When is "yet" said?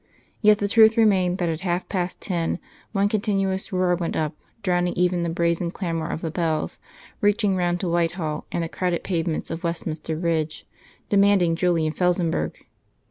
0.41-0.57